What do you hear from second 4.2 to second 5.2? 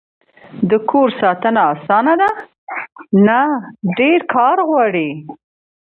کار غواړی